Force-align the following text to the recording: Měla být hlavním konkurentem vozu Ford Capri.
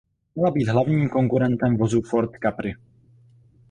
Měla 0.35 0.51
být 0.51 0.67
hlavním 0.67 1.09
konkurentem 1.09 1.77
vozu 1.77 2.01
Ford 2.01 2.31
Capri. 2.43 2.73